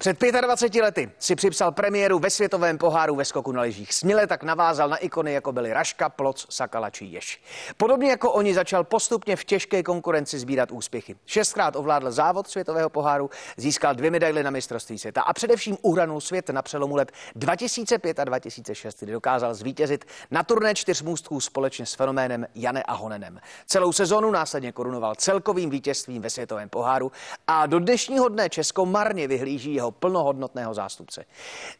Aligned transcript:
Před 0.00 0.20
25 0.40 0.82
lety 0.82 1.10
si 1.18 1.34
připsal 1.34 1.72
premiéru 1.72 2.18
ve 2.18 2.30
světovém 2.30 2.78
poháru 2.78 3.16
ve 3.16 3.24
skoku 3.24 3.52
na 3.52 3.62
lyžích. 3.62 3.94
Směle 3.94 4.26
tak 4.26 4.42
navázal 4.42 4.88
na 4.88 4.96
ikony, 4.96 5.32
jako 5.32 5.52
byly 5.52 5.72
Raška, 5.72 6.08
Ploc, 6.08 6.46
Sakala 6.50 6.90
či 6.90 7.04
Ješ. 7.04 7.42
Podobně 7.76 8.10
jako 8.10 8.32
oni 8.32 8.54
začal 8.54 8.84
postupně 8.84 9.36
v 9.36 9.44
těžké 9.44 9.82
konkurenci 9.82 10.38
sbírat 10.38 10.70
úspěchy. 10.70 11.16
Šestkrát 11.26 11.76
ovládl 11.76 12.10
závod 12.10 12.48
světového 12.48 12.90
poháru, 12.90 13.30
získal 13.56 13.94
dvě 13.94 14.10
medaily 14.10 14.42
na 14.42 14.50
mistrovství 14.50 14.98
světa 14.98 15.22
a 15.22 15.32
především 15.32 15.76
uhranul 15.82 16.20
svět 16.20 16.48
na 16.48 16.62
přelomu 16.62 16.96
let 16.96 17.12
2005 17.34 18.18
a 18.20 18.24
2006, 18.24 19.00
kdy 19.00 19.12
dokázal 19.12 19.54
zvítězit 19.54 20.04
na 20.30 20.42
turné 20.42 20.74
čtyř 20.74 21.02
můstků 21.02 21.40
společně 21.40 21.86
s 21.86 21.94
fenoménem 21.94 22.46
Jane 22.54 22.82
Ahonenem. 22.82 23.40
Celou 23.66 23.92
sezonu 23.92 24.30
následně 24.30 24.72
korunoval 24.72 25.14
celkovým 25.14 25.70
vítězstvím 25.70 26.22
ve 26.22 26.30
světovém 26.30 26.68
poháru 26.68 27.12
a 27.46 27.66
do 27.66 27.78
dnešního 27.78 28.28
dne 28.28 28.48
Česko 28.48 28.86
marně 28.86 29.28
vyhlíží 29.28 29.74
jeho 29.74 29.89
plnohodnotného 29.92 30.74
zástupce. 30.74 31.24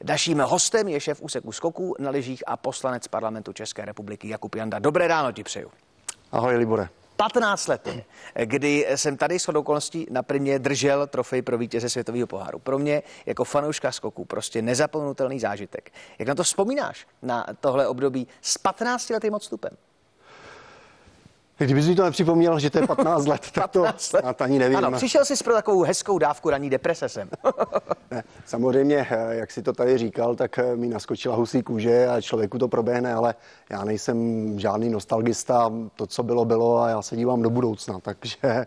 Naším 0.04 0.38
hostem 0.38 0.88
je 0.88 1.00
šéf 1.00 1.20
úseku 1.20 1.52
skoků 1.52 1.94
na 1.98 2.10
lyžích 2.10 2.42
a 2.46 2.56
poslanec 2.56 3.08
parlamentu 3.08 3.52
České 3.52 3.84
republiky 3.84 4.28
Jakub 4.28 4.54
Janda. 4.54 4.78
Dobré 4.78 5.08
ráno 5.08 5.32
ti 5.32 5.42
přeju. 5.42 5.70
Ahoj, 6.32 6.56
Libore. 6.56 6.88
15 7.16 7.66
let, 7.66 7.88
kdy 8.44 8.86
jsem 8.94 9.16
tady 9.16 9.38
s 9.38 9.48
okolností 9.48 10.06
na 10.10 10.22
primě 10.22 10.58
držel 10.58 11.06
trofej 11.06 11.42
pro 11.42 11.58
vítěze 11.58 11.88
světového 11.88 12.26
poháru. 12.26 12.58
Pro 12.58 12.78
mě 12.78 13.02
jako 13.26 13.44
fanouška 13.44 13.92
skoku 13.92 14.24
prostě 14.24 14.62
nezapomenutelný 14.62 15.40
zážitek. 15.40 15.92
Jak 16.18 16.28
na 16.28 16.34
to 16.34 16.42
vzpomínáš, 16.42 17.06
na 17.22 17.46
tohle 17.60 17.88
období 17.88 18.28
s 18.40 18.58
15 18.58 19.10
letým 19.10 19.34
odstupem? 19.34 19.70
Kdybys 21.64 21.88
mi 21.88 21.94
to 21.94 22.04
nepřipomněl, 22.04 22.58
že 22.58 22.70
to 22.70 22.78
je 22.78 22.86
15 22.86 23.26
let, 23.26 23.50
tak 23.52 23.70
to 23.70 23.82
let. 23.82 24.42
ani 24.42 24.58
nevím. 24.58 24.76
Ano, 24.78 24.92
přišel 24.92 25.24
jsi 25.24 25.44
pro 25.44 25.54
takovou 25.54 25.82
hezkou 25.82 26.18
dávku 26.18 26.50
raní 26.50 26.70
deprese 26.70 27.08
sem. 27.08 27.30
ne, 28.10 28.22
samozřejmě, 28.46 29.06
eh, 29.10 29.34
jak 29.36 29.50
si 29.50 29.62
to 29.62 29.72
tady 29.72 29.98
říkal, 29.98 30.36
tak 30.36 30.58
eh, 30.58 30.76
mi 30.76 30.88
naskočila 30.88 31.36
husí 31.36 31.62
kůže 31.62 32.08
a 32.08 32.20
člověku 32.20 32.58
to 32.58 32.68
proběhne, 32.68 33.14
ale 33.14 33.34
já 33.70 33.84
nejsem 33.84 34.58
žádný 34.58 34.90
nostalgista, 34.90 35.72
to, 35.96 36.06
co 36.06 36.22
bylo, 36.22 36.44
bylo 36.44 36.78
a 36.78 36.88
já 36.88 37.02
se 37.02 37.16
dívám 37.16 37.42
do 37.42 37.50
budoucna, 37.50 38.00
takže 38.00 38.66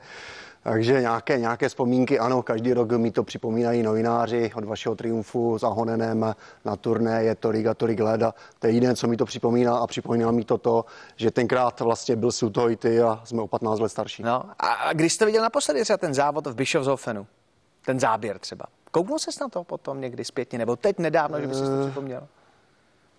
takže 0.63 1.01
nějaké, 1.01 1.39
nějaké 1.39 1.69
vzpomínky, 1.69 2.19
ano, 2.19 2.43
každý 2.43 2.73
rok 2.73 2.91
mi 2.91 3.11
to 3.11 3.23
připomínají 3.23 3.83
novináři 3.83 4.51
od 4.55 4.63
vašeho 4.63 4.95
triumfu 4.95 5.59
s 5.59 5.63
Ahonenem 5.63 6.35
na 6.65 6.75
turné, 6.75 7.23
je 7.23 7.35
tolik 7.35 7.65
a 7.65 7.73
tolik 7.73 7.99
let 7.99 8.23
a 8.23 8.33
to 8.59 8.67
je 8.67 8.73
jediné, 8.73 8.95
co 8.95 9.07
mi 9.07 9.17
to 9.17 9.25
připomíná 9.25 9.77
a 9.77 9.87
připomíná 9.87 10.31
mi 10.31 10.43
to 10.43 10.57
to, 10.57 10.85
že 11.15 11.31
tenkrát 11.31 11.79
vlastně 11.79 12.15
byl 12.15 12.31
i 12.69 12.75
ty 12.75 13.01
a 13.01 13.21
jsme 13.23 13.41
o 13.41 13.47
15 13.47 13.79
let 13.79 13.89
starší. 13.89 14.23
No 14.23 14.43
a 14.59 14.93
když 14.93 15.13
jste 15.13 15.25
viděl 15.25 15.41
naposledy 15.41 15.81
třeba 15.81 15.97
ten 15.97 16.13
závod 16.13 16.47
v 16.47 16.55
Bischofshofenu, 16.55 17.27
ten 17.85 17.99
záběr 17.99 18.39
třeba, 18.39 18.65
kouknul 18.91 19.19
ses 19.19 19.39
na 19.39 19.49
to 19.49 19.63
potom 19.63 20.01
někdy 20.01 20.25
zpětně, 20.25 20.57
nebo 20.59 20.75
teď 20.75 20.99
nedávno, 20.99 21.41
že 21.41 21.47
bys 21.47 21.57
si 21.57 21.63
to 21.63 21.81
eh, 21.81 21.85
připomněl? 21.85 22.27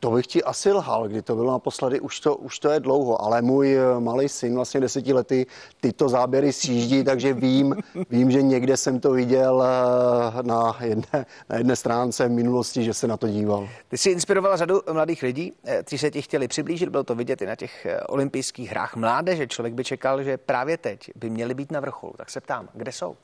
To 0.04 0.10
bych 0.10 0.26
ti 0.26 0.44
asi 0.44 0.72
lhal, 0.72 1.08
kdy 1.08 1.22
to 1.22 1.34
bylo 1.34 1.52
naposledy, 1.52 2.00
už 2.00 2.20
to, 2.20 2.36
už 2.36 2.58
to 2.58 2.70
je 2.70 2.80
dlouho, 2.80 3.22
ale 3.22 3.42
můj 3.42 3.76
eh, 3.76 4.00
malý 4.00 4.28
syn, 4.28 4.54
vlastně 4.54 4.80
desetiletý, 4.80 5.46
tyto 5.80 6.08
záběry 6.08 6.52
sjíždí, 6.52 7.04
takže 7.04 7.32
vím, 7.32 7.76
vím, 8.10 8.30
že 8.30 8.42
někde 8.42 8.76
jsem 8.76 9.00
to 9.00 9.10
viděl 9.10 9.64
eh, 9.64 10.42
na 10.42 10.76
jedné, 10.80 11.26
na 11.48 11.56
jedné 11.56 11.76
stránce 11.76 12.28
v 12.28 12.30
minulosti, 12.30 12.84
že 12.84 12.94
se 12.94 13.06
na 13.06 13.16
to 13.16 13.28
díval. 13.28 13.68
Ty 13.88 13.98
jsi 13.98 14.10
inspiroval 14.10 14.56
řadu 14.56 14.82
mladých 14.92 15.22
lidí, 15.22 15.52
kteří 15.82 15.98
se 15.98 16.10
ti 16.10 16.22
chtěli 16.22 16.48
přiblížit, 16.48 16.88
bylo 16.88 17.04
to 17.04 17.14
vidět 17.14 17.42
i 17.42 17.46
na 17.46 17.56
těch 17.56 17.86
eh, 17.86 18.00
olympijských 18.00 18.70
hrách 18.70 18.96
mládeže. 18.96 19.46
Člověk 19.46 19.74
by 19.74 19.84
čekal, 19.84 20.22
že 20.22 20.36
právě 20.36 20.78
teď 20.78 21.10
by 21.14 21.30
měli 21.30 21.54
být 21.54 21.72
na 21.72 21.80
vrcholu. 21.80 22.12
Tak 22.16 22.30
se 22.30 22.40
ptám, 22.40 22.68
kde 22.74 22.92
jsou? 22.92 23.16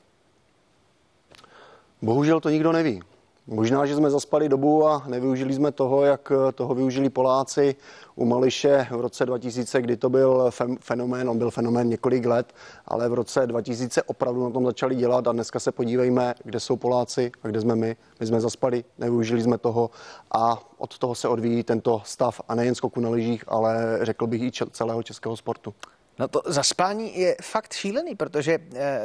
Bohužel 2.01 2.39
to 2.39 2.49
nikdo 2.49 2.71
neví. 2.71 3.01
Možná, 3.47 3.85
že 3.85 3.95
jsme 3.95 4.09
zaspali 4.09 4.49
dobu 4.49 4.87
a 4.87 5.03
nevyužili 5.07 5.53
jsme 5.53 5.71
toho, 5.71 6.05
jak 6.05 6.31
toho 6.55 6.75
využili 6.75 7.09
Poláci 7.09 7.75
u 8.15 8.25
Mališe 8.25 8.87
v 8.91 9.01
roce 9.01 9.25
2000, 9.25 9.81
kdy 9.81 9.97
to 9.97 10.09
byl 10.09 10.51
fenomén, 10.79 11.29
on 11.29 11.37
byl 11.37 11.51
fenomén 11.51 11.87
několik 11.87 12.25
let, 12.25 12.53
ale 12.85 13.09
v 13.09 13.13
roce 13.13 13.47
2000 13.47 14.03
opravdu 14.03 14.43
na 14.43 14.49
tom 14.49 14.65
začali 14.65 14.95
dělat 14.95 15.27
a 15.27 15.31
dneska 15.31 15.59
se 15.59 15.71
podívejme, 15.71 16.35
kde 16.43 16.59
jsou 16.59 16.75
Poláci 16.75 17.31
a 17.43 17.47
kde 17.47 17.61
jsme 17.61 17.75
my. 17.75 17.95
My 18.19 18.25
jsme 18.25 18.41
zaspali, 18.41 18.83
nevyužili 18.97 19.41
jsme 19.41 19.57
toho 19.57 19.89
a 20.31 20.59
od 20.77 20.97
toho 20.97 21.15
se 21.15 21.27
odvíjí 21.27 21.63
tento 21.63 22.01
stav 22.05 22.41
a 22.47 22.55
nejen 22.55 22.75
skoku 22.75 22.99
na 23.01 23.09
lyžích, 23.09 23.43
ale 23.47 23.99
řekl 24.01 24.27
bych 24.27 24.41
i 24.41 24.51
celého 24.71 25.03
českého 25.03 25.37
sportu. 25.37 25.73
No 26.21 26.27
to 26.27 26.41
zaspání 26.45 27.19
je 27.19 27.35
fakt 27.41 27.73
šílený, 27.73 28.15
protože 28.15 28.59
eh, 28.75 29.01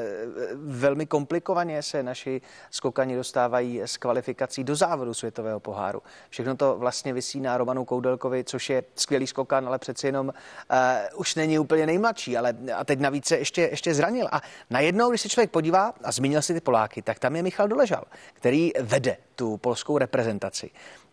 velmi 0.55 1.07
komplikovaně 1.07 1.83
se 1.83 2.03
naši 2.03 2.41
skokani 2.71 3.17
dostávají 3.17 3.83
z 3.85 3.97
kvalifikací 3.97 4.65
do 4.65 4.77
závodu 4.77 5.15
světového 5.15 5.61
poháru. 5.61 6.03
Všechno 6.31 6.57
to 6.57 6.77
vlastně 6.79 7.13
vysí 7.13 7.41
na 7.41 7.59
Romanu 7.59 7.85
Koudelkovi, 7.85 8.45
což 8.45 8.71
je 8.71 8.85
skvělý 8.95 9.27
skokan, 9.27 9.67
ale 9.67 9.79
přeci 9.79 10.07
jenom 10.07 10.33
eh, 10.71 11.09
už 11.15 11.35
není 11.35 11.59
úplně 11.59 11.87
nejmladší, 11.87 12.37
ale 12.37 12.55
a 12.75 12.85
teď 12.85 12.99
navíc 12.99 13.27
se 13.27 13.39
ještě, 13.39 13.63
ještě 13.63 13.95
zranil. 13.95 14.29
A 14.33 14.41
najednou, 14.71 15.11
když 15.11 15.21
se 15.21 15.29
člověk 15.29 15.51
podívá, 15.51 15.95
a 16.05 16.13
zmínil 16.13 16.43
si 16.43 16.55
ty 16.55 16.61
Poláky, 16.61 17.03
tak 17.03 17.19
tam 17.19 17.37
je 17.37 17.43
Michal 17.43 17.69
Doležal, 17.69 18.05
který 18.33 18.73
vede 18.81 19.17
tu 19.35 19.57
polskou 19.57 19.99
reprezentaci. 19.99 20.71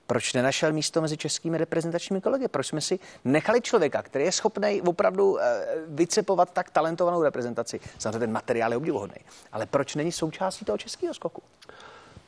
Proč 0.07 0.33
nenašel 0.33 0.73
místo 0.73 1.01
mezi 1.01 1.17
českými 1.17 1.57
reprezentačními 1.57 2.21
kolegy? 2.21 2.47
Proč 2.47 2.67
jsme 2.67 2.81
si 2.81 2.99
nechali 3.25 3.61
člověka, 3.61 4.01
který 4.01 4.25
je 4.25 4.31
schopný 4.31 4.81
opravdu 4.81 5.39
eh, 5.39 5.65
vycepovat 5.87 6.51
tak 6.51 6.69
talentovanou 6.69 7.23
reprezentaci? 7.23 7.79
Samozřejmě 7.97 8.19
ten 8.19 8.31
materiál 8.31 8.71
je 8.71 8.77
obdivuhodný. 8.77 9.17
Ale 9.51 9.65
proč 9.65 9.95
není 9.95 10.11
součástí 10.11 10.65
toho 10.65 10.77
českého 10.77 11.13
skoku? 11.13 11.41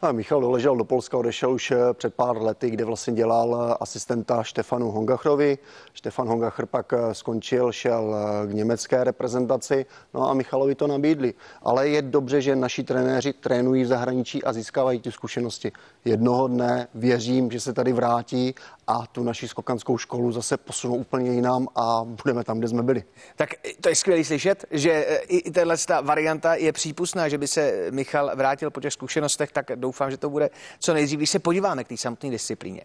A 0.01 0.11
Michal 0.11 0.41
doležel 0.41 0.75
do 0.75 0.83
Polska, 0.83 1.17
odešel 1.17 1.51
už 1.51 1.71
eh, 1.71 1.77
před 1.93 2.13
pár 2.13 2.41
lety, 2.41 2.69
kde 2.69 2.85
vlastně 2.85 3.13
dělal 3.13 3.69
eh, 3.71 3.77
asistenta 3.79 4.43
Štefanu 4.43 4.91
Hongachrovi. 4.91 5.57
Štefan 5.93 6.27
Hongachr 6.27 6.65
pak 6.65 6.93
skončil, 7.11 7.71
šel 7.71 8.15
k 8.45 8.53
německé 8.53 9.03
reprezentaci, 9.03 9.85
no 10.13 10.29
a 10.29 10.33
Michalovi 10.33 10.75
to 10.75 10.87
nabídli. 10.87 11.33
Ale 11.61 11.89
je 11.89 12.01
dobře, 12.01 12.41
že 12.41 12.55
naši 12.55 12.83
trenéři 12.83 13.33
trénují 13.33 13.83
v 13.83 13.87
zahraničí 13.87 14.43
a 14.43 14.53
získávají 14.53 14.99
ty 14.99 15.11
zkušenosti. 15.11 15.71
Jednoho 16.05 16.47
dne 16.47 16.87
věřím, 16.93 17.51
že 17.51 17.59
se 17.59 17.73
tady 17.73 17.93
vrátí 17.93 18.55
a 18.87 19.07
tu 19.07 19.23
naši 19.23 19.47
skokanskou 19.47 19.97
školu 19.97 20.31
zase 20.31 20.57
posunou 20.57 20.95
úplně 20.95 21.31
jinam 21.31 21.67
a 21.75 22.03
budeme 22.03 22.43
tam, 22.43 22.59
kde 22.59 22.67
jsme 22.67 22.83
byli. 22.83 23.03
Tak 23.35 23.49
to 23.81 23.89
je 23.89 23.95
skvělé 23.95 24.23
slyšet, 24.23 24.65
že 24.71 25.19
i 25.27 25.51
tahle 25.51 25.75
varianta 26.01 26.55
je 26.55 26.71
přípustná, 26.73 27.29
že 27.29 27.37
by 27.37 27.47
se 27.47 27.87
Michal 27.91 28.31
vrátil 28.35 28.71
po 28.71 28.81
těch 28.81 28.93
zkušenostech, 28.93 29.51
tak 29.51 29.71
doufám, 29.75 30.11
že 30.11 30.17
to 30.17 30.29
bude 30.29 30.49
co 30.79 30.93
nejdřív, 30.93 31.19
když 31.19 31.29
se 31.29 31.39
podíváme 31.39 31.83
k 31.83 31.87
té 31.87 31.97
samotné 31.97 32.29
disciplíně. 32.29 32.81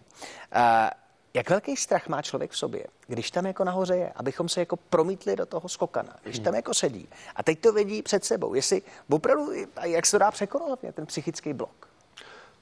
Uh, 0.55 0.61
jak 1.33 1.49
velký 1.49 1.75
strach 1.77 2.07
má 2.07 2.21
člověk 2.21 2.51
v 2.51 2.57
sobě, 2.57 2.83
když 3.07 3.31
tam 3.31 3.45
jako 3.45 3.63
nahoře 3.63 3.95
je, 3.95 4.11
abychom 4.15 4.49
se 4.49 4.59
jako 4.59 4.77
promítli 4.77 5.35
do 5.35 5.45
toho 5.45 5.69
skokana, 5.69 6.15
když 6.23 6.39
tam 6.39 6.55
jako 6.55 6.73
sedí 6.73 7.09
a 7.35 7.43
teď 7.43 7.59
to 7.59 7.73
vidí 7.73 8.01
před 8.01 8.25
sebou, 8.25 8.53
jestli 8.53 8.81
opravdu, 9.09 9.51
jak 9.83 10.05
se 10.05 10.11
to 10.11 10.17
dá 10.17 10.31
překonat, 10.31 10.79
ten 10.93 11.05
psychický 11.05 11.53
blok? 11.53 11.90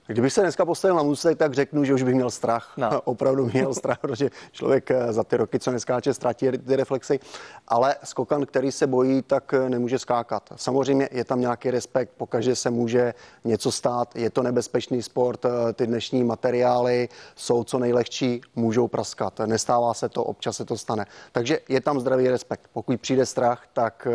Kdybych 0.10 0.34
se 0.34 0.42
dneska 0.42 0.66
postavil 0.66 0.96
na 0.96 1.04
můstek, 1.04 1.38
tak 1.38 1.54
řeknu, 1.54 1.84
že 1.84 1.94
už 1.94 2.04
bych 2.04 2.16
měl 2.16 2.30
strach. 2.30 2.74
No. 2.78 3.02
Opravdu 3.04 3.46
měl 3.54 3.74
strach, 3.74 4.00
protože 4.00 4.30
člověk 4.52 4.92
eh, 4.92 5.14
za 5.14 5.24
ty 5.24 5.38
roky, 5.38 5.60
co 5.60 5.72
neskáče, 5.72 6.14
ztratí 6.14 6.52
ty 6.52 6.76
reflexy. 6.76 7.20
Ale 7.68 7.96
skokan, 8.04 8.46
který 8.46 8.72
se 8.72 8.88
bojí, 8.88 9.22
tak 9.22 9.54
eh, 9.54 9.70
nemůže 9.70 10.00
skákat. 10.00 10.50
Samozřejmě 10.56 11.10
je 11.12 11.24
tam 11.24 11.42
nějaký 11.42 11.72
respekt, 11.72 12.12
pokaže 12.18 12.56
se 12.56 12.70
může 12.70 13.14
něco 13.44 13.72
stát. 13.72 14.16
Je 14.16 14.30
to 14.30 14.44
nebezpečný 14.44 15.02
sport, 15.02 15.46
eh, 15.46 15.74
ty 15.74 15.88
dnešní 15.88 16.24
materiály 16.24 17.10
jsou 17.36 17.64
co 17.64 17.80
nejlehčí, 17.80 18.42
můžou 18.56 18.88
praskat. 18.88 19.40
Nestává 19.46 19.94
se 19.94 20.10
to, 20.10 20.24
občas 20.24 20.58
se 20.58 20.66
to 20.66 20.78
stane. 20.78 21.06
Takže 21.32 21.60
je 21.70 21.82
tam 21.82 22.00
zdravý 22.00 22.28
respekt. 22.30 22.70
Pokud 22.74 23.02
přijde 23.02 23.26
strach, 23.26 23.64
tak 23.74 24.08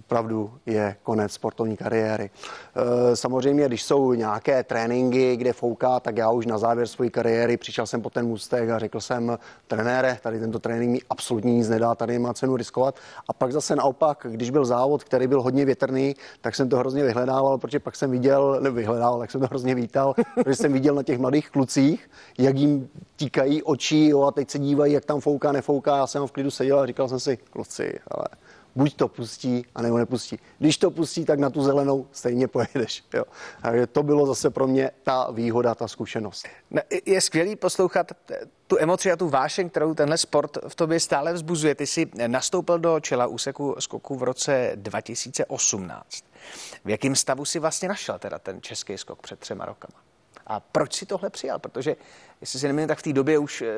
opravdu 0.00 0.50
je 0.66 0.96
konec 1.02 1.32
sportovní 1.32 1.76
kariéry. 1.76 2.30
E, 2.30 3.16
samozřejmě, 3.16 3.66
když 3.66 3.82
jsou 3.82 4.12
nějaké 4.12 4.62
tréninky, 4.62 5.36
kde 5.36 5.52
fouká, 5.52 6.00
tak 6.00 6.16
já 6.16 6.30
už 6.30 6.46
na 6.46 6.58
závěr 6.58 6.86
své 6.86 7.10
kariéry 7.10 7.56
přišel 7.56 7.86
jsem 7.86 8.02
po 8.02 8.10
ten 8.10 8.26
můstek 8.26 8.70
a 8.70 8.78
řekl 8.78 9.00
jsem, 9.00 9.38
trenére, 9.66 10.18
tady 10.22 10.40
tento 10.40 10.58
trénink 10.58 10.92
mi 10.92 11.00
absolutně 11.10 11.54
nic 11.54 11.68
nedá, 11.68 11.94
tady 11.94 12.18
má 12.18 12.34
cenu 12.34 12.56
riskovat. 12.56 12.94
A 13.28 13.32
pak 13.32 13.52
zase 13.52 13.76
naopak, 13.76 14.26
když 14.30 14.50
byl 14.50 14.64
závod, 14.64 15.04
který 15.04 15.26
byl 15.26 15.42
hodně 15.42 15.64
větrný, 15.64 16.14
tak 16.40 16.54
jsem 16.54 16.68
to 16.68 16.76
hrozně 16.76 17.04
vyhledával, 17.04 17.58
protože 17.58 17.80
pak 17.80 17.96
jsem 17.96 18.10
viděl, 18.10 18.60
nebo 18.60 18.76
vyhledával, 18.76 19.18
tak 19.18 19.30
jsem 19.30 19.40
to 19.40 19.46
hrozně 19.46 19.74
vítal, 19.74 20.14
protože 20.34 20.56
jsem 20.56 20.72
viděl 20.72 20.94
na 20.94 21.02
těch 21.02 21.18
mladých 21.18 21.50
klucích, 21.50 22.10
jak 22.38 22.56
jim 22.56 22.88
tíkají 23.16 23.62
oči 23.62 24.06
jo, 24.06 24.22
a 24.22 24.30
teď 24.30 24.50
se 24.50 24.58
dívají, 24.58 24.92
jak 24.92 25.04
tam 25.04 25.20
fouká, 25.20 25.52
nefouká. 25.52 25.96
Já 25.96 26.06
jsem 26.06 26.26
v 26.26 26.32
klidu 26.32 26.50
seděl 26.50 26.78
a 26.80 26.86
říkal 26.86 27.08
jsem 27.08 27.20
si, 27.20 27.36
kluci, 27.36 27.98
ale 28.08 28.24
Buď 28.76 28.96
to 28.96 29.08
pustí, 29.08 29.64
anebo 29.74 29.98
nepustí. 29.98 30.38
Když 30.58 30.78
to 30.78 30.90
pustí, 30.90 31.24
tak 31.24 31.38
na 31.38 31.50
tu 31.50 31.62
zelenou 31.62 32.06
stejně 32.12 32.48
pojedeš. 32.48 33.04
Jo. 33.14 33.24
Takže 33.62 33.86
to 33.86 34.02
bylo 34.02 34.26
zase 34.26 34.50
pro 34.50 34.66
mě 34.66 34.90
ta 35.02 35.30
výhoda, 35.30 35.74
ta 35.74 35.88
zkušenost. 35.88 36.46
Je 37.06 37.20
skvělý 37.20 37.56
poslouchat 37.56 38.12
tu 38.66 38.78
emoci 38.78 39.12
a 39.12 39.16
tu 39.16 39.28
vášeň, 39.28 39.70
kterou 39.70 39.94
tenhle 39.94 40.18
sport 40.18 40.58
v 40.68 40.74
tobě 40.74 41.00
stále 41.00 41.32
vzbuzuje. 41.32 41.74
Ty 41.74 41.86
jsi 41.86 42.10
nastoupil 42.26 42.78
do 42.78 43.00
čela 43.00 43.26
úseku 43.26 43.76
skoku 43.78 44.16
v 44.16 44.22
roce 44.22 44.72
2018. 44.74 46.24
V 46.84 46.90
jakém 46.90 47.16
stavu 47.16 47.44
si 47.44 47.58
vlastně 47.58 47.88
našel 47.88 48.18
teda 48.18 48.38
ten 48.38 48.62
český 48.62 48.98
skok 48.98 49.22
před 49.22 49.38
třema 49.38 49.64
rokama? 49.64 50.09
A 50.50 50.60
proč 50.60 50.94
si 50.94 51.06
tohle 51.06 51.30
přijal? 51.30 51.58
Protože, 51.58 51.96
jestli 52.40 52.58
si 52.58 52.66
nemýlím, 52.66 52.88
tak 52.88 52.98
v 52.98 53.02
té 53.02 53.12
době 53.12 53.38
už 53.38 53.62
e, 53.62 53.74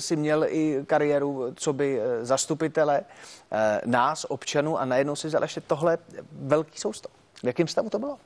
si 0.00 0.16
měl 0.16 0.44
i 0.48 0.84
kariéru 0.86 1.52
co 1.54 1.72
by 1.72 2.00
e, 2.00 2.24
zastupitele 2.24 3.00
e, 3.50 3.80
nás, 3.86 4.26
občanů, 4.28 4.78
a 4.78 4.84
najednou 4.84 5.16
si 5.16 5.26
vzal 5.26 5.42
ještě 5.42 5.60
tohle 5.60 5.98
velký 6.32 6.78
soustav. 6.78 7.12
V 7.42 7.44
jakém 7.44 7.68
stavu 7.68 7.90
to 7.90 7.98
bylo? 7.98 8.18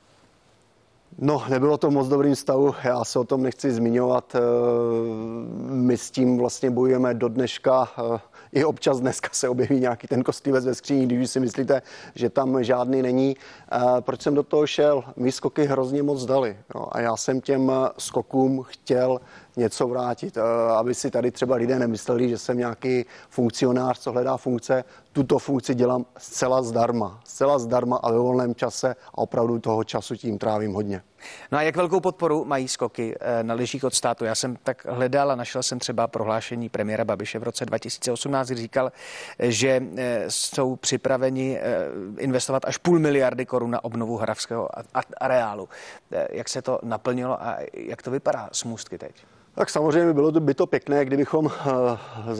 No, 1.17 1.43
nebylo 1.49 1.77
to 1.77 1.91
moc 1.91 2.07
dobrým 2.07 2.35
stavu, 2.35 2.75
já 2.83 3.03
se 3.03 3.19
o 3.19 3.23
tom 3.23 3.43
nechci 3.43 3.71
zmiňovat. 3.71 4.35
My 5.69 5.97
s 5.97 6.11
tím 6.11 6.37
vlastně 6.37 6.71
bojujeme 6.71 7.13
do 7.13 7.27
dneška 7.27 7.89
i 8.53 8.65
občas 8.65 8.99
dneska 8.99 9.29
se 9.31 9.49
objeví 9.49 9.79
nějaký 9.79 10.07
ten 10.07 10.23
kostlivec 10.23 10.65
ve 10.65 10.75
skříni, 10.75 11.05
když 11.05 11.29
si 11.29 11.39
myslíte, 11.39 11.81
že 12.15 12.29
tam 12.29 12.63
žádný 12.63 13.01
není. 13.01 13.35
Proč 13.99 14.21
jsem 14.21 14.35
do 14.35 14.43
toho 14.43 14.67
šel? 14.67 15.03
My 15.15 15.31
skoky 15.31 15.65
hrozně 15.65 16.03
moc 16.03 16.25
dali 16.25 16.57
jo, 16.75 16.87
a 16.91 16.99
já 16.99 17.17
jsem 17.17 17.41
těm 17.41 17.71
skokům 17.97 18.63
chtěl 18.67 19.21
něco 19.55 19.87
vrátit, 19.87 20.37
aby 20.77 20.95
si 20.95 21.11
tady 21.11 21.31
třeba 21.31 21.55
lidé 21.55 21.79
nemysleli, 21.79 22.29
že 22.29 22.37
jsem 22.37 22.57
nějaký 22.57 23.05
funkcionář, 23.29 23.99
co 23.99 24.11
hledá 24.11 24.37
funkce. 24.37 24.83
Tuto 25.13 25.39
funkci 25.39 25.75
dělám 25.75 26.05
zcela 26.17 26.61
zdarma, 26.61 27.21
zcela 27.23 27.59
zdarma 27.59 27.97
a 27.97 28.11
ve 28.11 28.17
volném 28.17 28.55
čase 28.55 28.95
a 29.13 29.17
opravdu 29.17 29.59
toho 29.59 29.83
času 29.83 30.15
tím 30.15 30.37
trávím 30.37 30.73
hodně. 30.73 31.03
No 31.51 31.57
a 31.57 31.61
jak 31.61 31.75
velkou 31.75 31.99
podporu 31.99 32.45
mají 32.45 32.67
skoky 32.67 33.15
eh, 33.19 33.43
na 33.43 33.53
lyžích 33.53 33.83
od 33.83 33.93
státu? 33.93 34.25
Já 34.25 34.35
jsem 34.35 34.57
tak 34.63 34.85
hledal 34.85 35.31
a 35.31 35.35
našel 35.35 35.63
jsem 35.63 35.79
třeba 35.79 36.07
prohlášení 36.07 36.69
premiéra 36.69 37.05
Babiše 37.05 37.39
v 37.39 37.43
roce 37.43 37.65
2018, 37.65 38.47
kdy 38.47 38.61
říkal, 38.61 38.91
že 39.39 39.81
eh, 39.97 40.25
jsou 40.27 40.75
připraveni 40.75 41.59
eh, 41.59 41.87
investovat 42.17 42.65
až 42.65 42.77
půl 42.77 42.99
miliardy 42.99 43.45
korun 43.45 43.71
na 43.71 43.83
obnovu 43.83 44.17
hravského 44.17 44.69
areálu. 45.17 45.69
Jak 46.29 46.49
se 46.49 46.61
to 46.61 46.79
naplnilo 46.83 47.43
a 47.43 47.57
jak 47.73 48.01
to 48.01 48.11
vypadá 48.11 48.49
s 48.51 48.63
můstky 48.63 48.97
teď? 48.97 49.15
Tak 49.55 49.69
samozřejmě 49.69 50.13
bylo 50.13 50.31
by 50.31 50.53
to 50.53 50.67
pěkné, 50.67 51.05
kdybychom 51.05 51.51
eh, 51.51 52.35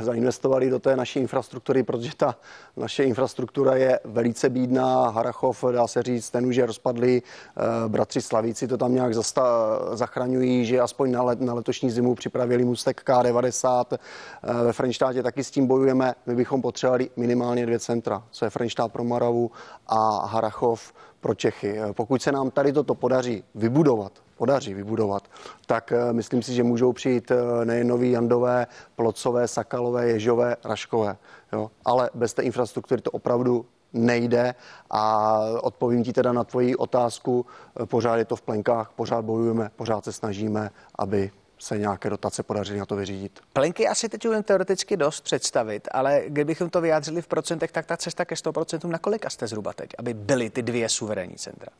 zainvestovali 0.00 0.70
do 0.70 0.78
té 0.78 0.96
naší 0.96 1.18
infrastruktury, 1.18 1.82
protože 1.82 2.16
ta 2.16 2.36
naše 2.76 3.04
infrastruktura 3.04 3.76
je 3.76 4.00
velice 4.04 4.48
bídná. 4.48 5.08
Harachov, 5.08 5.64
dá 5.72 5.86
se 5.86 6.02
říct, 6.02 6.30
ten 6.30 6.46
už 6.46 6.56
je 6.56 6.66
rozpadlý. 6.66 7.22
Eh, 7.22 7.62
bratři 7.88 8.20
Slavíci 8.20 8.68
to 8.68 8.78
tam 8.78 8.94
nějak 8.94 9.14
zasta, 9.14 9.78
zachraňují, 9.92 10.64
že 10.64 10.80
aspoň 10.80 11.12
na, 11.12 11.22
let, 11.22 11.40
na 11.40 11.54
letošní 11.54 11.90
zimu 11.90 12.14
připravili 12.14 12.64
můstek 12.64 13.02
K90. 13.06 13.84
Eh, 13.92 14.64
ve 14.64 14.72
Frenštátě 14.72 15.22
taky 15.22 15.44
s 15.44 15.50
tím 15.50 15.66
bojujeme. 15.66 16.14
My 16.26 16.34
bychom 16.34 16.62
potřebovali 16.62 17.10
minimálně 17.16 17.66
dvě 17.66 17.78
centra, 17.78 18.22
co 18.30 18.44
je 18.44 18.50
Frenštát 18.50 18.92
pro 18.92 19.04
Maravu 19.04 19.50
a 19.86 20.26
Harachov 20.26 20.92
pro 21.20 21.34
Čechy. 21.34 21.78
Pokud 21.92 22.22
se 22.22 22.32
nám 22.32 22.50
tady 22.50 22.72
toto 22.72 22.94
podaří 22.94 23.44
vybudovat, 23.54 24.12
podaří 24.36 24.74
vybudovat, 24.74 25.22
tak 25.66 25.92
eh, 25.92 26.12
myslím 26.12 26.42
si, 26.42 26.54
že 26.54 26.62
můžou 26.62 26.92
přijít 26.92 27.30
eh, 27.30 27.64
nejen 27.64 27.88
nový 27.88 28.10
Jandové, 28.10 28.66
Plocové, 28.96 29.48
Sakalové, 29.48 30.08
Ježové, 30.08 30.56
Raškové. 30.64 31.16
Jo? 31.52 31.70
Ale 31.84 32.10
bez 32.14 32.34
té 32.34 32.42
infrastruktury 32.42 33.02
to 33.02 33.10
opravdu 33.10 33.66
nejde 33.92 34.54
a 34.90 35.38
odpovím 35.60 36.04
ti 36.04 36.12
teda 36.12 36.32
na 36.32 36.44
tvoji 36.44 36.76
otázku. 36.76 37.46
Eh, 37.82 37.86
pořád 37.86 38.16
je 38.16 38.24
to 38.24 38.36
v 38.36 38.42
plenkách, 38.42 38.92
pořád 38.96 39.24
bojujeme, 39.24 39.70
pořád 39.76 40.04
se 40.04 40.12
snažíme, 40.12 40.70
aby 40.98 41.30
se 41.60 41.78
nějaké 41.78 42.10
dotace 42.10 42.42
podařily 42.42 42.78
na 42.78 42.86
to 42.86 42.96
vyřídit. 42.96 43.40
Plenky 43.52 43.88
asi 43.88 44.08
teď 44.08 44.28
umím 44.28 44.42
teoreticky 44.42 44.96
dost 44.96 45.20
představit, 45.20 45.88
ale 45.92 46.22
kdybychom 46.26 46.70
to 46.70 46.80
vyjádřili 46.80 47.22
v 47.22 47.26
procentech, 47.26 47.72
tak 47.72 47.86
ta 47.86 47.96
cesta 47.96 48.24
ke 48.24 48.34
100% 48.34 48.88
na 48.88 48.98
kolika 48.98 49.30
jste 49.30 49.46
zhruba 49.46 49.72
teď, 49.72 49.90
aby 49.98 50.14
byly 50.14 50.50
ty 50.50 50.62
dvě 50.62 50.88
suverénní 50.88 51.36
centra? 51.36 51.72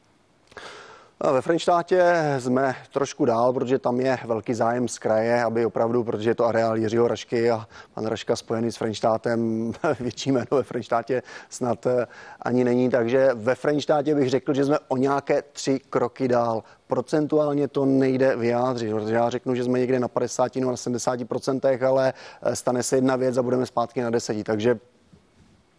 Ve 1.24 1.42
Frenštátě 1.42 2.14
jsme 2.38 2.74
trošku 2.92 3.24
dál, 3.24 3.52
protože 3.52 3.78
tam 3.78 4.00
je 4.00 4.18
velký 4.26 4.54
zájem 4.54 4.88
z 4.88 4.98
kraje, 4.98 5.44
aby 5.44 5.66
opravdu, 5.66 6.04
protože 6.04 6.30
je 6.30 6.34
to 6.34 6.46
areál 6.46 6.76
Jiřího 6.76 7.08
Rašky 7.08 7.50
a 7.50 7.66
pan 7.94 8.06
Raška 8.06 8.36
spojený 8.36 8.72
s 8.72 8.76
Frenštátem, 8.76 9.72
větší 10.00 10.32
jméno 10.32 10.46
ve 10.50 10.62
Frenštátě 10.62 11.22
snad 11.48 11.86
eh, 11.86 12.06
ani 12.42 12.64
není. 12.64 12.90
Takže 12.90 13.30
ve 13.34 13.54
Frenštátě 13.54 14.14
bych 14.14 14.30
řekl, 14.30 14.54
že 14.54 14.64
jsme 14.64 14.78
o 14.88 14.96
nějaké 14.96 15.42
tři 15.42 15.80
kroky 15.90 16.28
dál. 16.28 16.62
Procentuálně 16.86 17.68
to 17.68 17.84
nejde 17.84 18.36
vyjádřit, 18.36 18.92
protože 18.92 19.14
já 19.14 19.30
řeknu, 19.30 19.54
že 19.54 19.64
jsme 19.64 19.78
někde 19.78 20.00
na 20.00 20.08
50 20.08 20.56
nebo 20.56 20.70
na 20.70 20.76
70 20.76 21.28
procentech, 21.28 21.82
ale 21.82 22.12
eh, 22.42 22.56
stane 22.56 22.82
se 22.82 22.96
jedna 22.96 23.16
věc 23.16 23.36
a 23.36 23.42
budeme 23.42 23.66
zpátky 23.66 24.02
na 24.02 24.10
deseti. 24.10 24.44
Takže 24.44 24.78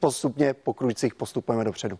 postupně 0.02 0.54
po 0.54 0.74
kručcích 0.74 1.16
postupujeme 1.16 1.64
dopředu. 1.64 2.00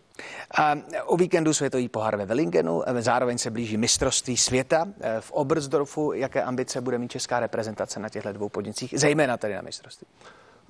A 0.58 0.74
o 1.06 1.16
víkendu 1.16 1.54
světový 1.54 1.88
pohár 1.88 2.16
ve 2.16 2.26
Wellingenu, 2.26 2.82
zároveň 2.98 3.38
se 3.38 3.50
blíží 3.50 3.76
mistrovství 3.76 4.36
světa 4.36 4.88
v 5.20 5.32
Oberstdorfu. 5.32 6.12
Jaké 6.12 6.42
ambice 6.42 6.80
bude 6.80 6.98
mít 6.98 7.10
česká 7.10 7.40
reprezentace 7.40 8.00
na 8.00 8.08
těchto 8.08 8.32
dvou 8.32 8.48
podnicích, 8.48 8.94
zejména 8.96 9.36
tady 9.36 9.54
na 9.54 9.62
mistrovství? 9.62 10.06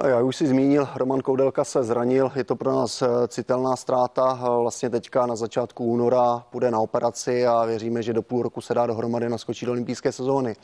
Já 0.08 0.20
už 0.20 0.36
si 0.36 0.46
zmínil, 0.46 0.88
Roman 0.94 1.20
Koudelka 1.20 1.64
se 1.64 1.82
zranil, 1.82 2.32
je 2.34 2.44
to 2.44 2.56
pro 2.56 2.72
nás 2.72 3.02
eh, 3.02 3.06
citelná 3.28 3.76
ztráta. 3.76 4.32
Vlastně 4.60 4.90
teďka 4.90 5.26
na 5.26 5.36
začátku 5.36 5.84
února 5.84 6.44
půjde 6.50 6.70
na 6.70 6.78
operaci 6.78 7.46
a 7.46 7.64
věříme, 7.64 8.02
že 8.02 8.12
do 8.12 8.22
půl 8.22 8.42
roku 8.42 8.60
se 8.60 8.74
dá 8.74 8.86
dohromady 8.86 9.28
naskočit 9.28 9.66
do 9.66 9.72
olympijské 9.72 10.12
sezóny. 10.12 10.56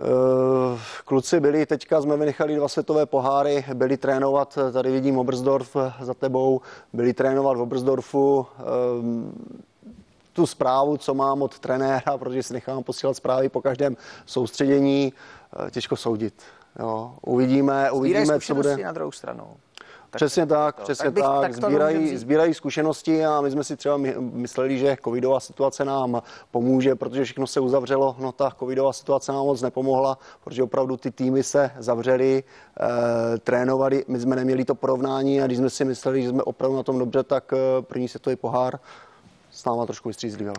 Eh, 0.00 0.78
kluci 1.04 1.40
byli, 1.40 1.66
teďka 1.66 2.00
jsme 2.02 2.16
vynechali 2.16 2.56
dva 2.56 2.68
světové 2.68 3.06
poháry, 3.06 3.64
byli 3.74 3.96
trénovat, 3.96 4.58
tady 4.72 4.92
vidím 4.92 5.18
Obersdorf 5.18 5.76
za 6.00 6.14
tebou, 6.14 6.60
byli 6.92 7.12
trénovat 7.12 7.56
v 7.56 7.60
Obersdorfu, 7.60 8.46
eh, 8.58 8.62
tu 10.32 10.46
zprávu, 10.46 10.96
co 10.96 11.14
mám 11.14 11.42
od 11.42 11.58
trenéra, 11.58 12.02
protože 12.18 12.42
si 12.42 12.52
nechám 12.52 12.82
posílat 12.82 13.16
zprávy 13.16 13.48
po 13.48 13.62
každém 13.62 13.96
soustředění, 14.26 15.12
eh, 15.66 15.70
těžko 15.70 15.96
soudit. 15.96 16.42
Jo. 16.78 17.14
Uvidíme, 17.22 17.90
uvidíme, 17.90 18.40
co 18.40 18.54
bude. 18.54 18.76
na 18.76 18.92
druhou 18.92 19.12
stranu. 19.12 19.44
Tak 20.10 20.18
přesně 20.18 20.46
tak, 20.46 20.76
to, 20.76 20.82
přesně 20.82 21.04
tak, 21.04 21.14
bych, 21.14 21.24
tak. 21.24 21.40
tak 21.40 21.54
sbírají, 21.54 22.16
sbírají 22.16 22.54
zkušenosti 22.54 23.24
a 23.24 23.40
my 23.40 23.50
jsme 23.50 23.64
si 23.64 23.76
třeba 23.76 23.96
mysleli, 24.18 24.78
že 24.78 24.96
covidová 25.04 25.40
situace 25.40 25.84
nám 25.84 26.22
pomůže, 26.50 26.94
protože 26.94 27.24
všechno 27.24 27.46
se 27.46 27.60
uzavřelo. 27.60 28.16
No 28.18 28.32
ta 28.32 28.52
covidová 28.58 28.92
situace 28.92 29.32
nám 29.32 29.44
moc 29.44 29.62
nepomohla, 29.62 30.18
protože 30.44 30.62
opravdu 30.62 30.96
ty 30.96 31.10
týmy 31.10 31.42
se 31.42 31.70
zavřely, 31.78 32.44
e, 32.44 33.38
trénovali, 33.38 34.04
my 34.08 34.20
jsme 34.20 34.36
neměli 34.36 34.64
to 34.64 34.74
porovnání 34.74 35.42
a 35.42 35.46
když 35.46 35.58
jsme 35.58 35.70
si 35.70 35.84
mysleli, 35.84 36.22
že 36.22 36.28
jsme 36.28 36.42
opravdu 36.42 36.76
na 36.76 36.82
tom 36.82 36.98
dobře, 36.98 37.22
tak 37.22 37.52
e, 37.52 37.82
první 37.82 38.08
světový 38.08 38.36
pohár 38.36 38.78
s 39.50 39.64
náma 39.64 39.86
trošku 39.86 40.08
vystřízlivěl. 40.08 40.54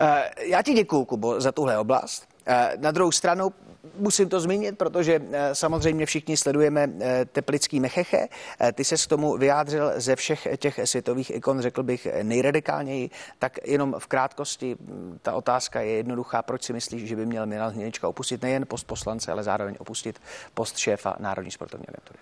E, 0.00 0.30
já 0.46 0.62
ti 0.62 0.74
děkuju, 0.74 1.04
Kubo, 1.04 1.40
za 1.40 1.52
tuhle 1.52 1.78
oblast. 1.78 2.28
E, 2.48 2.72
na 2.78 2.90
druhou 2.90 3.12
stranu 3.12 3.52
musím 3.96 4.28
to 4.28 4.40
zmínit, 4.40 4.78
protože 4.78 5.20
eh, 5.32 5.54
samozřejmě 5.54 6.06
všichni 6.06 6.36
sledujeme 6.36 6.90
eh, 7.00 7.24
teplický 7.24 7.80
mecheche. 7.80 8.28
Eh, 8.60 8.72
ty 8.72 8.84
se 8.84 8.96
k 8.96 9.06
tomu 9.06 9.36
vyjádřil 9.36 9.92
ze 9.96 10.16
všech 10.16 10.48
těch 10.56 10.80
světových 10.84 11.30
ikon, 11.30 11.60
řekl 11.60 11.82
bych, 11.82 12.08
nejradikálněji. 12.22 13.10
Tak 13.38 13.58
jenom 13.64 13.94
v 13.98 14.06
krátkosti 14.06 14.76
hm, 14.80 15.18
ta 15.22 15.32
otázka 15.34 15.80
je 15.80 15.90
jednoduchá. 15.90 16.42
Proč 16.42 16.62
si 16.62 16.72
myslíš, 16.72 17.08
že 17.08 17.16
by 17.16 17.26
měl 17.26 17.46
Milan 17.46 17.72
Hnilička 17.72 18.08
opustit 18.08 18.42
nejen 18.42 18.66
post 18.66 18.84
poslance, 18.84 19.32
ale 19.32 19.42
zároveň 19.42 19.74
opustit 19.78 20.20
post 20.54 20.76
šéfa 20.76 21.16
Národní 21.18 21.50
sportovní 21.50 21.86
agentury? 21.88 22.18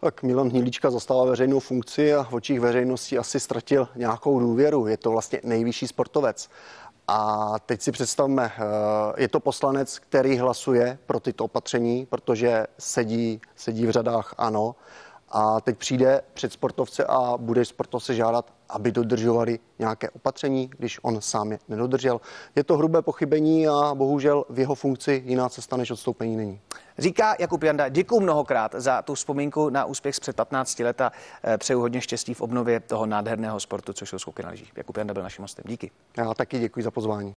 Tak 0.00 0.22
Milan 0.22 0.48
Hnilička 0.48 0.90
zastává 0.90 1.24
veřejnou 1.24 1.60
funkci 1.60 2.14
a 2.14 2.22
v 2.22 2.32
očích 2.32 2.60
veřejnosti 2.60 3.18
asi 3.18 3.40
ztratil 3.40 3.88
nějakou 3.96 4.40
důvěru. 4.40 4.86
Je 4.86 4.96
to 4.96 5.10
vlastně 5.10 5.40
nejvyšší 5.44 5.88
sportovec. 5.88 6.50
A 7.12 7.58
teď 7.66 7.82
si 7.82 7.92
představme, 7.92 8.52
eh, 8.54 9.22
je 9.22 9.28
to 9.28 9.40
poslanec, 9.40 9.98
který 9.98 10.38
hlasuje 10.38 10.98
pro 11.06 11.20
tyto 11.20 11.44
opatření, 11.44 12.06
protože 12.06 12.66
sedí, 12.78 13.40
sedí 13.56 13.86
v 13.86 13.90
řadách 13.90 14.34
ano. 14.38 14.74
A 15.30 15.60
teď 15.60 15.78
přijde 15.78 16.22
před 16.34 16.52
sportovce 16.52 17.04
a 17.04 17.36
bude 17.36 17.64
sportovce 17.64 18.14
žádat, 18.14 18.52
aby 18.68 18.92
dodržovali 18.92 19.58
nějaké 19.78 20.10
opatření, 20.10 20.70
když 20.78 20.98
on 21.02 21.20
sám 21.20 21.52
je 21.52 21.58
nedodržel. 21.68 22.20
Je 22.56 22.64
to 22.64 22.76
hrubé 22.76 23.02
pochybení 23.02 23.68
a 23.68 23.94
bohužel 23.94 24.44
v 24.50 24.58
jeho 24.58 24.74
funkci 24.74 25.22
jiná 25.26 25.48
cesta 25.48 25.76
než 25.76 25.90
odstoupení 25.90 26.36
není. 26.36 26.60
Říká 26.98 27.36
Jakub 27.38 27.62
Janda, 27.62 27.88
děkuji 27.88 28.20
mnohokrát 28.20 28.74
za 28.78 29.02
tu 29.02 29.14
vzpomínku 29.14 29.70
na 29.70 29.84
úspěch 29.84 30.16
z 30.16 30.20
před 30.20 30.36
15 30.36 30.78
let 30.78 31.00
a 31.00 31.12
eh, 31.44 31.58
přeju 31.58 31.80
hodně 31.80 32.00
štěstí 32.00 32.34
v 32.34 32.40
obnově 32.40 32.80
toho 32.80 33.06
nádherného 33.06 33.60
sportu, 33.60 33.92
což 33.92 34.08
jsou 34.08 34.18
skoky 34.18 34.42
na 34.42 34.50
lyžích. 34.50 34.72
Jakub 34.76 34.96
Janda 34.96 35.14
byl 35.14 35.22
naším 35.22 35.42
hostem. 35.42 35.64
Díky. 35.68 35.90
Já 36.16 36.34
taky 36.34 36.58
děkuji 36.58 36.82
za 36.82 36.90
pozvání. 36.90 37.28